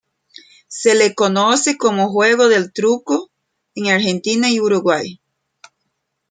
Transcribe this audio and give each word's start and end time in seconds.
Se 0.67 0.95
le 0.95 1.13
conoce 1.13 1.77
como 1.77 2.09
juego 2.09 2.47
del 2.47 2.73
truco 2.73 3.29
en 3.75 3.89
Argentina 3.91 4.49
y 4.49 4.59
Uruguay. 4.59 5.21